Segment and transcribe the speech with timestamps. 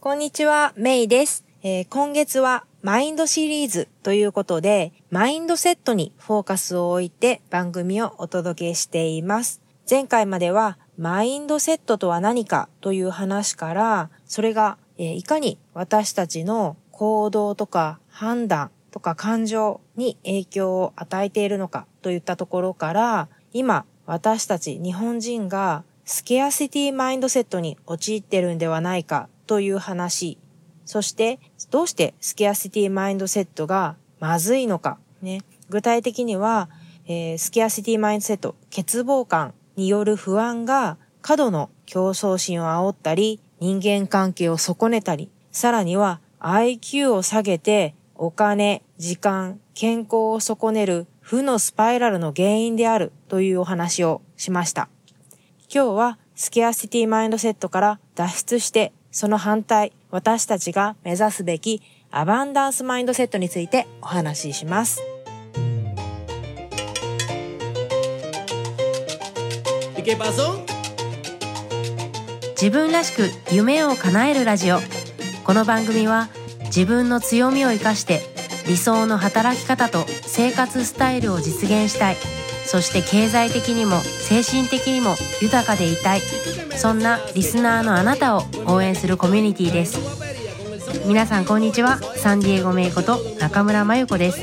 [0.00, 1.44] こんにちは、メイです。
[1.64, 9.60] えー、今月はマインドシリーズということで、マインドセットにフォーカスを置いて番組をお届けしています。
[9.90, 30.38] 前回まではマインドセットとは何かという話から、それが、えー、いかに私たちの行動とか判断とか感情に影響を与えているのかといったところから、今私たち日本人がスケアシティマインドセットに陥ってるんではないかという話、
[30.84, 31.40] そして
[31.70, 36.70] どうしてスケアシティマインドセットがまずいのか、ね、具体的には、
[37.06, 54.88] えー、スケアシティマインドセット、欠乏感による不安が過度の競争心を煽ったり、人間関係を損ねたり、さらには IQ を下げてお金、時間、健康を損ねる負のスパイラルの原因であるというお話をしました。
[55.72, 65.02] 今日はスケアシティマインドセットから脱出してその反対、私たちが目指すべきアバンダンスマインドセットについてお話しします。
[72.60, 74.78] 自分らしく夢を叶えるラジオ。
[75.44, 76.28] この番組は
[76.64, 78.20] 自分の強みを生かして
[78.66, 82.16] 理想の働き方と生活スタイルを実現したい。
[82.64, 86.20] そして経済的にも精神的にも豊かでいたい
[86.78, 89.98] そんなリスナーのあなたを応援するコミュニティです。
[91.08, 91.98] 皆さんこんにちは。
[91.98, 94.38] サンディエゴメイこと中村真由子です。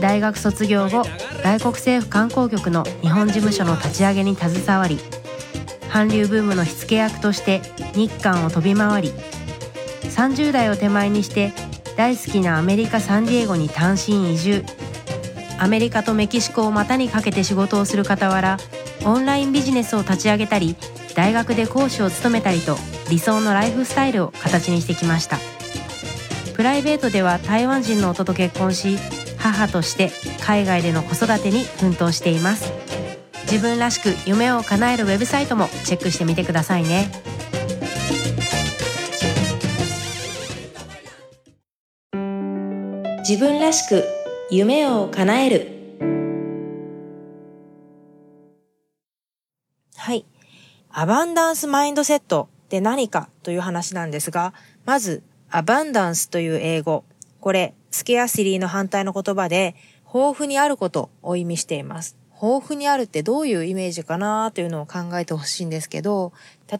[0.00, 1.02] 大学卒業後
[1.42, 4.98] 外国政府観光局の日本事務所の立ち上げに携わり
[5.92, 7.62] 韓流ブームの火付け役として
[7.94, 9.12] 日韓を飛び回り
[10.02, 11.52] 30代を手前にして
[11.96, 14.64] 大好きなアメリカ・サンディエゴに単身移住。
[15.58, 18.56] アメリカとメキシコを股にかけて仕事をする傍ら
[19.04, 20.76] オンラインビジネスを立ち上げたり
[21.14, 22.76] 大学で講師を務めたりと
[23.10, 25.38] 理想のライフスタイルを形にしてきました。
[26.54, 28.98] プライベートでは台湾人の夫と結婚し
[29.38, 30.10] 母として
[30.44, 32.72] 海外での子育てに奮闘しています。
[33.50, 37.10] 自分らしく夢を叶えるウェブサイトもチェックしてみてくださいね。
[43.20, 44.04] 自分らしく
[44.50, 45.79] 夢を叶える
[50.92, 57.04] アバンダンスマインドセットって何かという話なんですがまずアバンダンスという英語
[57.40, 59.74] これスケアシリーの反対の言葉で
[60.12, 66.32] 豊富にあることを意味しています豊富にあるってどういうイメージかなというのを考えてほしいんですけど、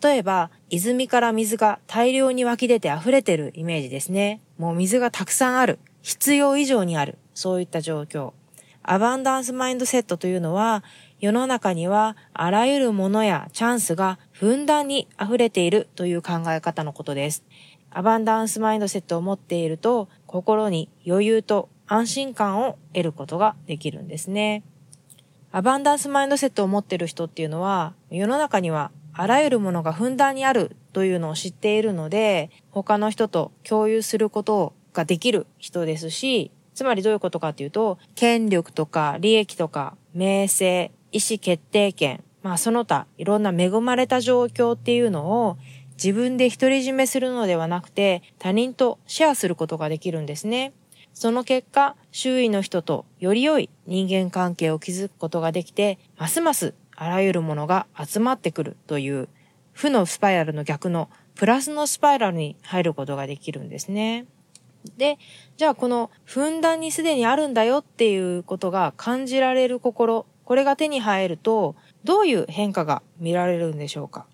[0.02, 4.40] 例えば泉から水が大量に湧き出て溢れてるイメージですね。
[4.56, 5.78] もう水がたくさんある。
[6.00, 7.18] 必要以上にある。
[7.34, 8.32] そういった状況。
[8.82, 10.82] アバンダンスマインドセットというのは、
[11.20, 17.44] 世の中にはあらゆるものやチャンスがふんだんに溢れているという考え方のことです。
[17.90, 24.62] アバンダンスマインドセットを持っていると、心に余裕と安心感を得ることができるんですね。
[25.52, 45.58] アバンダンスマインドセットを持っている人っていうのは、世の中にはあらゆるものがふんだんにあるというのを知っているので、他の人と共有することができる人ですし、つまりどういうことかっていうと、権力とか利益とか名声、意思決定権、まあその他いろんな恵まれた状況っていうのを
[46.02, 50.72] 自分で独り占めするのではなくて他人とシェアすることができるんですね。
[51.12, 59.28] その結果、周囲の人とより良い人間関係を築くことができて、ますますあらゆるものが集まってくるという
[59.72, 64.26] 負のスパイラルの逆のプラスのスパイラルに入ることができるんですね。
[64.96, 65.18] で、
[65.56, 74.26] じゃあこのふんだんにすでにあるんだよっていうことが感じられる心、これが手に入ると、どういう変化が見られるんでしょうか？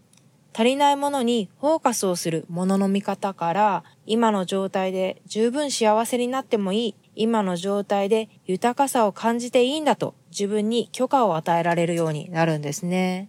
[0.54, 13.28] 足りないものにフォーカスをするものの見方から、今の状態で十分幸せになってもいい、今の状態で豊かさを感じていいんだと自分に許可を与えられるようになるんですね。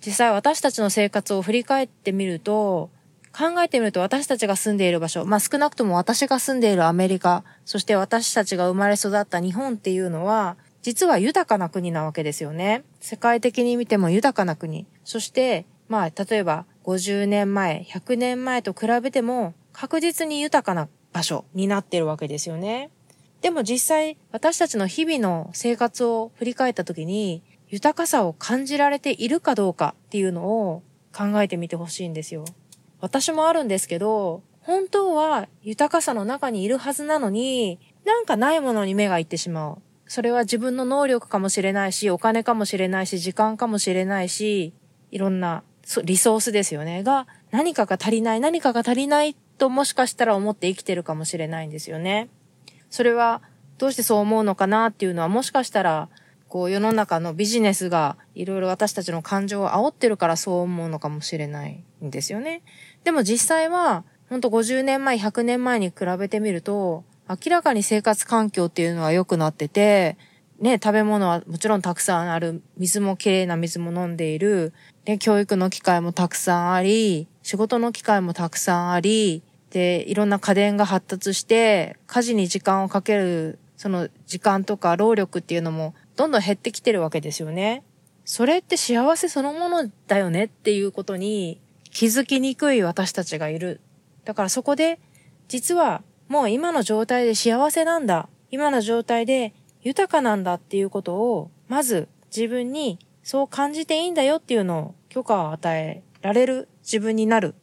[0.00, 2.88] 実際私たちの生活を振り返ってみると、
[3.38, 12.84] 考えてみると私たちが住んでいる場所、まあ少なくとも私が住んでいるアメリカ、そして私たちが生まれ育った日本っていうのは、実は豊かな国なわけですよね。
[13.00, 14.86] 世界的に見ても豊かな国。
[15.04, 22.90] そして、まあ例えば50年前、100年前と比べても確実に豊かな場所になってるわけですよね。
[23.42, 30.82] でも実際私たちの日々の生活を振り返った時に豊かさを感じられているかどうかっていうのを
[31.12, 32.44] 考えてみてほしいんですよ。
[33.00, 39.78] 私もあるんですけど、本当は豊かさの中にいるはずなのに、なんかないものに目がいってしまう。
[40.12, 44.74] それは自分の能力かもしれないし、お金かもしれないし、時間かもしれないし、
[45.10, 45.62] いろんな
[46.04, 47.02] リソースですよね。
[47.02, 52.28] が、何かが足りない、何かが足りないともしかしたら思って生きてるかもしれないんですよね。
[52.90, 53.40] それは
[53.78, 56.10] どうしてそう思うのかなっていうのはもしかしたら
[56.46, 62.60] こう世の中のビジネスがいろいろ私たちの感情を煽ってるからそう思うのかもしれないんですよね。
[63.02, 67.04] でも実際はほんと50年前、100年前に比べてみると
[67.44, 70.16] 明らかに生活環境っていうのは良くなってて
[70.62, 74.72] ね、食べ物はもちろんたくさんある、水もきれいな水も飲んでいる、
[75.04, 87.82] ね、教育の機会もたくさんあり、仕事の機会もたくさんあり、で、いろんな家電が発達して、家事に時間をかける、その時間とか労力っていうのもどんどん減ってきてるわけですよね。
[88.24, 93.80] それって幸せそのものだよねっていうことに気づきにくい私たちがいる。
[94.24, 95.00] だからそこで、
[95.48, 96.02] 実は
[96.32, 98.26] もう今の状態で幸せなんだ。
[98.50, 99.52] 今の状態で
[99.82, 107.54] 豊かなんだっていうことを、まず自分にそう感じていいんだよっていうのを許可を与えられる自分になる。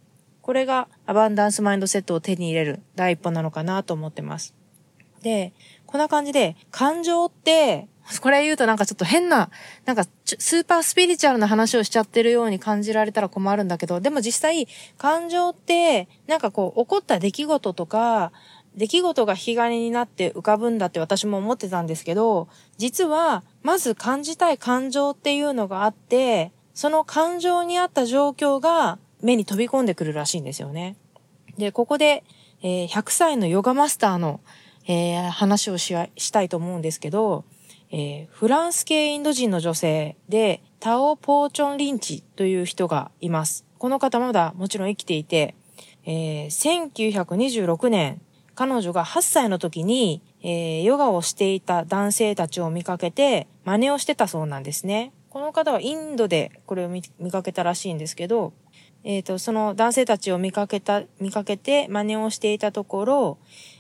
[0.44, 4.54] これがアバンダンスマインドセットを手に入れる第一歩なのかなと思ってます。
[5.24, 5.52] で、
[5.88, 7.88] こんな感じで、感情って、
[8.22, 9.52] これ言うとなんかちょっと変な、
[9.86, 14.68] なんかスーパースピリチュアルな話をしちゃってるように感じられたら困るんだけど、でも実際、
[14.98, 18.32] 感情って、なんかこう、起こった出来事とか、
[18.80, 22.48] 出来事が引き金になって浮かぶんだって私も思ってたんですけど、
[22.78, 30.96] 実は、まず感じたい感情っていうのがあって、その感情にあった状況が目に飛び込んでくるらしいんですよね。
[31.58, 32.24] で、ここで、
[32.62, 34.40] えー、100歳のヨガマスターの、
[34.88, 37.44] えー、話をししたいと思うんですけど、
[37.92, 43.66] えー、フランス系インド人の女性で、タオ・ポーチョン・リンチという人がいます。
[43.78, 45.56] この方まだもちろん生きていて、
[46.06, 48.22] えー、1926年、
[48.60, 55.14] 彼女が8歳の時に、えー、ヨガをしていた男性たちを見かけて、真似をしてたそうなんですね。
[55.30, 57.02] この方はインドでこれを見
[57.32, 58.52] かけたらしいんですけど、
[59.06, 63.38] えっ、ー、と、その男性たちを見かけた、見かけて真似をしていたところ、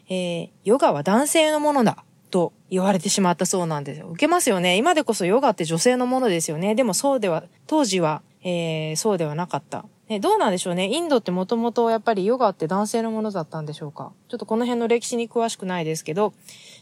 [0.07, 4.07] えー、ヨガは男性のものだと言われてしまったそうなんですよ。
[4.11, 4.77] 受けますよね。
[4.77, 6.73] 今でこそヨガって女性のものですよね。
[6.73, 9.85] でもそうでは、当時は、えー、そうではなかった。
[10.07, 10.87] ね、どうなんでしょうね。
[10.87, 14.11] インドってもともとやっぱりヨガって男性のものだったんでしょうか。
[14.27, 16.33] ちょっとこの辺の歴史に詳しくないですけど、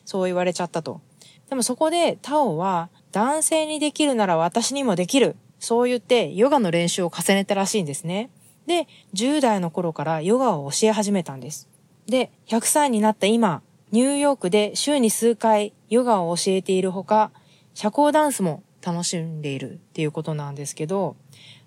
[0.06, 1.02] そう言われちゃったと。
[1.50, 5.36] でもそこでタオは男性にできるなら私にもできる。
[5.60, 8.30] そう言ってヨガの練習を重ねたらしいんですね。
[8.66, 11.68] で、10代の頃からヨガを教え始めたんです。
[12.06, 13.62] で、100歳になった今、
[13.92, 17.32] ニューヨークで週に数回ヨガを教えているほか、
[17.74, 21.18] 社交ダンスも楽しんでいるっていうことなんですけど、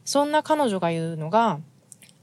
[0.07, 1.61] そんな彼女が言うのが、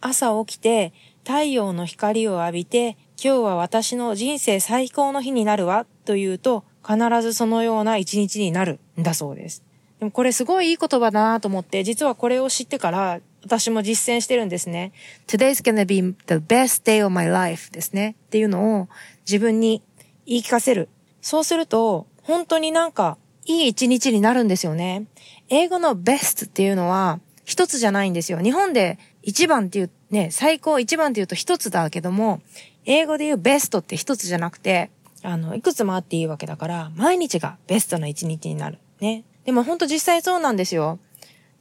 [0.02, 0.92] 朝起きて
[1.24, 9.64] 太陽の光を浴びて、今日は私の人生最高の日になるわと言うと、必ずそのような一日になるんだそうです。
[10.00, 14.94] でもこれすごいいい言葉だなと思って、実はこれを知ってから私も実践してるんですね。
[15.28, 18.16] Today's gonna be the best day of my life ですね。
[18.26, 18.88] っていうのを
[19.28, 19.84] 自分に
[20.26, 20.90] 言い聞かせる。
[21.22, 23.18] そうすると、本当になんか
[23.48, 25.06] いい一日になるんですよね。
[25.50, 28.40] 英語の best っていうのは、一つじゃないんですよ。
[28.40, 32.42] 日本で一番っていう、ね、最高一番っていうと一つだけども、
[32.86, 34.92] 英語で言うベストって一つじゃなくて、
[35.24, 38.80] あの、いくつもあっていいわけだから、毎日がベストな一日になる。
[39.00, 39.24] ね。
[39.46, 41.00] でも本当実際そうなんですよ。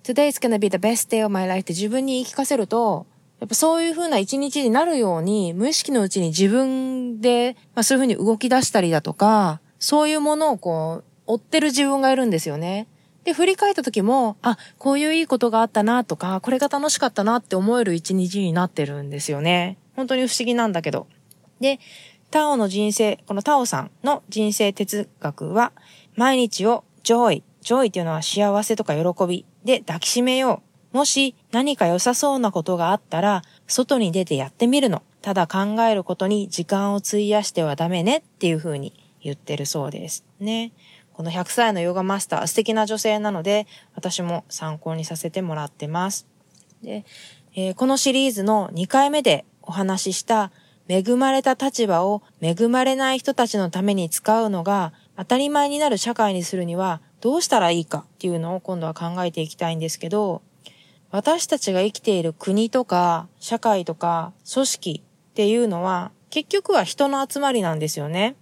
[0.03, 3.07] Today's gonna be the best day of my life って自分に言い聞かせると、
[3.39, 12.87] やっぱそういう風な一日になるように、無意識のうちに自分で、まあそういう風に動き出したりだとか、そういうものをこう、追ってる自分がいるんですよね。
[13.25, 19.79] で、振り返った時も、あ、こういういいことがあったなとか、これが楽しかったなって思える一日になってるんですよね。
[19.97, 21.09] 本当に不思議なんだけど。
[21.61, 21.81] で、
[22.31, 25.73] タオの人生、このタオさんの人生哲学は、
[26.15, 30.97] 毎日を joy、joy っていうのは幸せとか喜びで抱きしめよう。
[30.97, 35.03] もし何か良さそうなことがあったら、外に出てやってみるの。
[35.21, 40.25] ただ考えることに時間を費やしてはダメねっていう風に言ってるそうです。
[40.39, 40.71] ね。
[41.17, 46.27] この100歳のヨガマスター、素敵な女性なので、私も参考にさせてもらってます。
[46.83, 47.07] で、
[47.55, 50.53] えー、このシリーズの2回目でお話しした、
[50.91, 60.43] 恵まれた立場を恵まれない人たちのために使うのが当たり前になる社会にするにはどうしたらいいかっていうのを今度は考えていきたいんですけど、
[61.11, 68.37] 私たちが生きている国とか社会とか組織っていうのは結局は人の集まりなんですよね。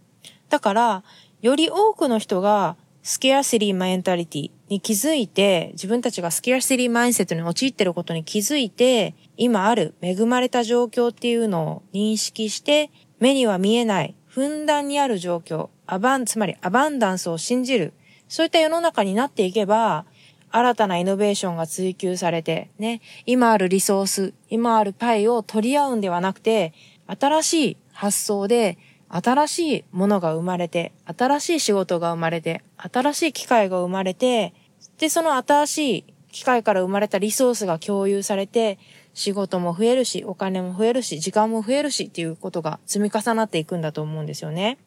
[0.49, 1.05] だから
[1.45, 17.93] より多くの人がスケアシリーマインタリティに気づいて、自分たちがスケアシリーマインセットに陥ってることに気づいて、今ある恵まれた状況っていうのを認識して、目には見えない、ふんだんにある状況、アバン、つまりアバンダンスを信じる、
[18.27, 20.07] そういった世の中になっていけば、
[20.51, 26.73] 新たなイノベーションが追求されて、ね、今あるリソース、今あるパイを取り合うんではなくて、
[27.07, 28.79] 新しい発想で
[29.17, 34.53] 新しいものが生まれて、新しい仕事が生まれて、新しい機会が生まれて、
[34.99, 38.77] で、その新しい機械から生まれたリソースが共有されて、
[39.15, 44.79] 仕事も増えるし、お金も増えるし、時間も増えるしっていうことが積み重なっていくんだと思うんですよね。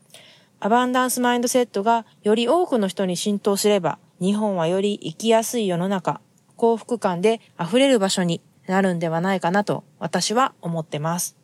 [0.60, 6.20] アバンダンスマインドセットがより多くの人に浸透すれば、日本はより生きやすい世の中、
[6.58, 11.38] 幸福感で溢れる場所になるんではないかなと私は思ってます。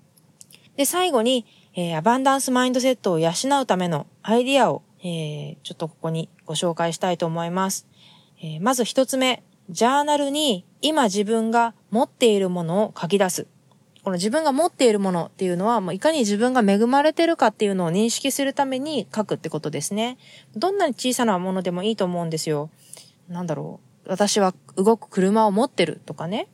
[0.76, 1.46] で、最後に、
[1.76, 7.88] えー、アバンダンスマインドセットを養うためのアイディアを、えー、ちょっとここにご紹介したいと思います。
[8.42, 13.48] えー、まず一つ目、ジャーナルに今自分が持っているものを書き出す。
[14.04, 20.18] この自分が持っているものっていうのは、もういかに自分が恵まれてるかっていうのを認識するために書くってことですね。
[20.56, 22.70] どんなに小さなものでもいいと思うんですよ。
[23.30, 24.10] なんだろう。
[24.10, 26.50] 私は動く車を持ってるとかね。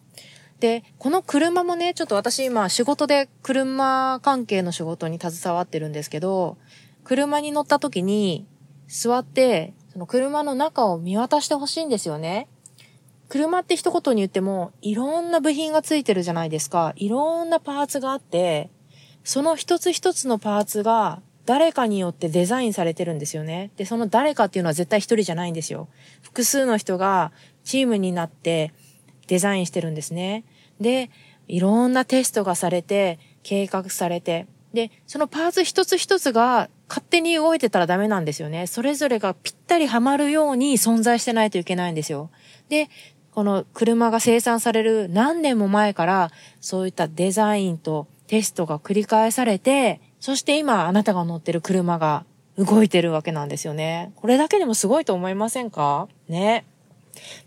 [0.60, 6.58] で、この車もね、ちょっと私今仕事で車関係の仕事に携わってるんですけど、
[7.04, 8.46] 車に乗った時に
[8.88, 12.48] 座って、その車の中を見渡してほしいんですよね。
[13.30, 16.94] 車って一言に言っても、いろんな部品がついてるじゃないですか。
[16.96, 18.70] いろんなパーツがあって、
[19.24, 23.72] その一つ一つのパーツが誰かによってデザインされてるんですよね。
[23.78, 25.88] で、その誰かっていうのは絶対一人じゃないんですよ。
[26.22, 27.32] 複数の人が
[27.64, 28.74] チームになって
[29.28, 30.44] デザインしてるんですね。
[30.80, 31.10] で、
[31.48, 38.68] いろんなテストがされて、計画されて、で、そのパーツ一つ一つが勝手に動いてたらダメなんですよね。
[38.68, 42.30] それぞれがぴったりはまるように存在してないといけないんですよ。
[42.70, 42.90] で、
[43.32, 46.32] この車が生産される何年も前から
[46.62, 52.26] そういったデザインとテストが繰り返されて、そして今あなたが乗ってる車が
[52.58, 54.12] 動いてるわけなんですよね。
[54.18, 56.08] これだけでもすごいと思いませんか？
[56.28, 56.66] ね。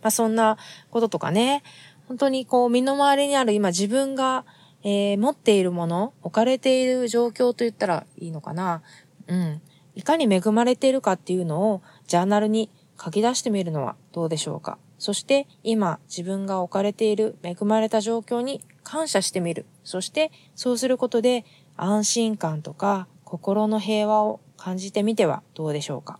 [0.02, 0.56] まあそんな
[0.90, 1.62] こととかね、
[2.08, 4.44] 本当にこう身の回りにある今自分が、
[4.82, 8.82] えー、持っているもの、置かれている状況と言ったらいいのかな。
[9.28, 9.60] うん。
[9.94, 12.70] いかに恵まれているかっていうのをジャーナルに
[13.02, 14.78] 書き出してみるのはどうでしょうか。
[14.98, 19.66] そして今自分が置かれている恵まれた状況に感謝してみる。
[19.84, 21.44] そしてそうすることで
[21.76, 26.18] 安心感とか心の平和を感じてみてはどうでしょうか。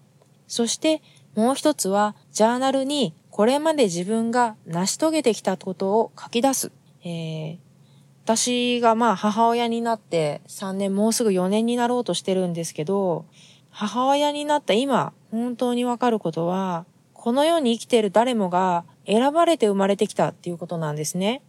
[0.48, 1.00] そして
[1.34, 6.70] もう一つはジャーナルにこれまで自分が成し遂げてきたことを書き出す。
[7.02, 7.58] えー、
[8.24, 13.24] 私がまあ母親になって3年もうすぐ4年になろうとしてるんですけど、
[13.70, 16.84] 母親になった今本当にわかることは
[17.14, 21.40] この世に生きている誰もが選ばれて生まれてきたっていうことなんですね。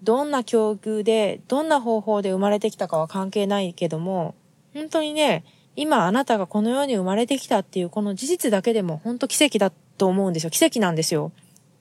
[0.00, 4.36] どんな境遇で、どんな方法で生まれてきたかは関係ないけども、
[4.74, 5.44] 本当にね、
[5.74, 10.50] 今あなたがこの世に生まれてきたっていうこの事実だけでも本当奇跡だと思うんですよ。
[10.50, 11.32] 奇跡なんですよ。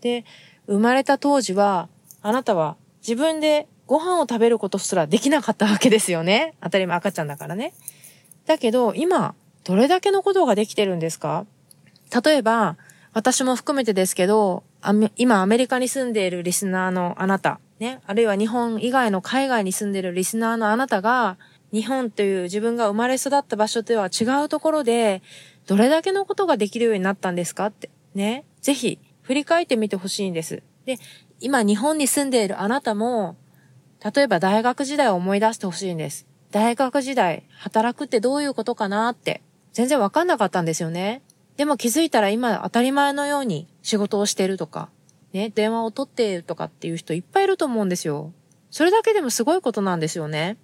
[0.01, 0.25] で、
[0.67, 1.89] 生まれた当時は、
[2.21, 6.53] あなたは自分でご飯を食べることすらできなかったわけですよね。
[6.61, 7.73] 当たり前赤ちゃんだからね。
[8.45, 11.45] だけど、今、どれだけのことができてるんですか？
[12.23, 12.77] 例えば、
[13.13, 14.63] 私も含めてですけど、
[15.15, 21.37] 今アメリカに住んでいるリスナーのあなた、ね、あるいは日本以外の海外に住んでいるリスナーのあなたが、
[21.71, 25.21] 日本という自分が生まれ育った場所とは違うところで、
[25.67, 27.67] どれだけのことができるようになったんですか？
[27.67, 30.63] って、ね、ぜひ振り返ってみてほしいんです。
[30.85, 30.97] で、
[31.39, 33.35] 今日本に住んでいるあなたも、
[34.03, 36.27] 例えば大学時代を思い出してほしいんです。
[36.51, 39.41] 大学時代、働くってどういうことかなって、
[39.73, 41.21] 全然わかんなかったんですよね。
[41.57, 44.89] でも気づいたら今当たり前のように仕事をしてるとか、
[45.33, 48.33] ね、電話を取っているとかっていう人いっぱいいると思うんですよ。
[48.69, 50.57] それだけでもすごいことなんですよね。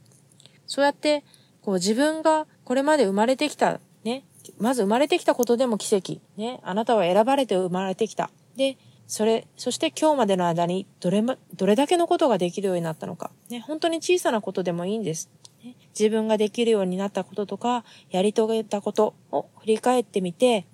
[0.65, 1.23] そうやって、
[1.61, 4.23] こう自分がこれまで生まれてきた、ね、
[4.59, 6.19] まず生まれてきたことでも奇跡。
[6.37, 8.29] ね、あなたは選ばれて生まれてきた。
[8.55, 8.77] で、
[9.07, 13.31] それ、そして今日までの間にどれま、どれだけのことができるようになったのか。
[13.49, 15.29] ね、本当に小さなことでもいいんです。
[15.63, 20.65] ね、自分ができるようになったこととか、やり遂げたことを振り返ってみて、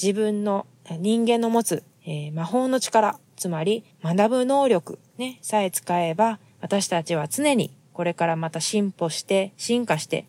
[0.00, 0.66] 自分の
[0.98, 10.26] 人間の持つ、えー、魔法の力、つまり学ぶ能力ね、さえ使えば、私たちは常にこれからまた進歩して、進化して、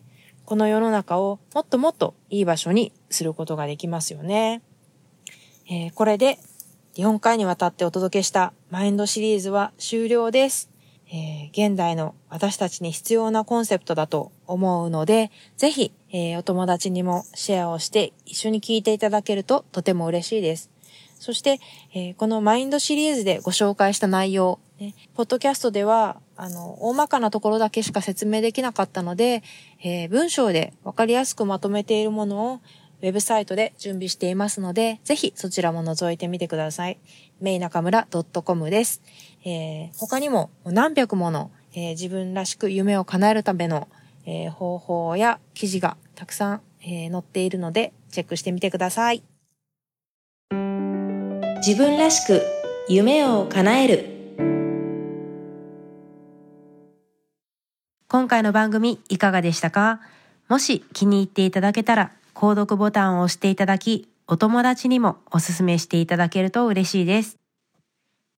[0.50, 4.62] この世の中をもっともっといい場所にすることができますよね。
[5.70, 6.40] えー、これで
[6.96, 10.68] 4回にわたってお届けしたマインドシリーズは終了です。
[11.06, 20.68] えー、現代の私たちに必要なコンセプトだと思うので、ぜひ、えー、お友達にもシェアをして一緒に聞いていただけるととても嬉しいです。
[21.20, 21.60] そして、
[21.94, 29.42] えー、このマインドシリーズでご紹介した内容、ね、ポッドキャストでは、あの、大まかなところだけしか説明できなかったので、
[29.82, 32.60] え文章でわかりやすくまとめているものを
[33.02, 36.98] ウェブサイトで準備していますので、ぜひそちらも覗いてみてください。
[37.42, 39.02] メイナカムラ .com です。
[39.44, 43.88] えー、他にも何百もの、えー、自分らしく夢を叶えるための、
[44.24, 49.22] えー、方法や記事がたくさん、えー、載っているのでチェックしてみてください。
[51.58, 52.42] 自分らしく
[52.88, 54.09] 夢を叶える
[58.12, 60.00] 今回の番組いかがでしたか？
[60.48, 67.36] もし気に入っていただけたら購読ボタンを押していただきお友達にもおすすめしていただけると嬉しいです。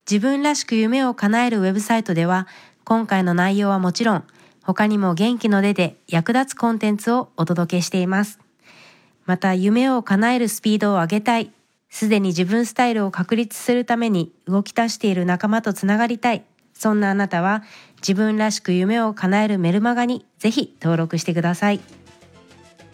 [0.07, 2.47] 自分らしく夢を叶えるウェブサイトでは
[2.85, 4.23] 今回の内容はもちろん
[4.61, 8.39] 他にも元気の出で役立つコンテンツをお届けしています。
[9.25, 11.51] また夢を叶えるスピードを上げたい、
[11.89, 16.43] すでに自分スタイルを確立するために動き出している仲間とつながりたい、
[16.75, 17.63] そんなあなたは
[18.07, 21.79] 自分らしく夢を叶えるメルマガにぜひ登録してください。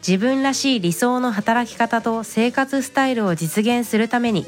[0.08, 4.46] 自分らしい理想の働き方と生活スタイルを実現するために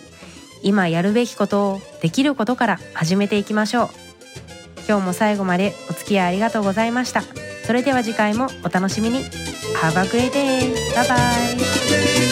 [0.63, 3.89] 今やるべきことをできることから始めていきましょう
[4.87, 7.23] 今日も最後までお付き合いありがとうございました
[7.65, 9.19] それでは次回もお楽しみに
[9.75, 10.73] Have a great day!
[10.95, 11.15] バイバ
[12.27, 12.30] イ